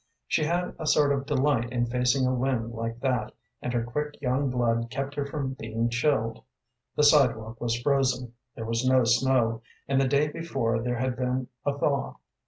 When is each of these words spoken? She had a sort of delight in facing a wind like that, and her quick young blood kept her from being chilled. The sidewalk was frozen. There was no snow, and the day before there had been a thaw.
She 0.27 0.45
had 0.45 0.73
a 0.79 0.87
sort 0.87 1.11
of 1.11 1.27
delight 1.27 1.71
in 1.71 1.85
facing 1.85 2.25
a 2.25 2.33
wind 2.33 2.71
like 2.73 2.99
that, 3.01 3.33
and 3.61 3.71
her 3.71 3.83
quick 3.83 4.19
young 4.19 4.49
blood 4.49 4.89
kept 4.89 5.13
her 5.13 5.27
from 5.27 5.53
being 5.53 5.89
chilled. 5.89 6.43
The 6.95 7.03
sidewalk 7.03 7.61
was 7.61 7.79
frozen. 7.79 8.33
There 8.55 8.65
was 8.65 8.83
no 8.83 9.03
snow, 9.03 9.61
and 9.87 10.01
the 10.01 10.07
day 10.07 10.27
before 10.27 10.81
there 10.81 10.97
had 10.97 11.15
been 11.15 11.49
a 11.67 11.77
thaw. 11.77 12.15